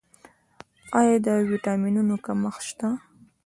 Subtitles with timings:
[0.99, 2.89] آیا د ویټامینونو کمښت شته؟